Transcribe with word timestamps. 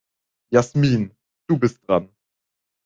Jasmin, 0.51 1.11
du 1.47 1.59
bist 1.59 1.87
dran. 1.87 2.09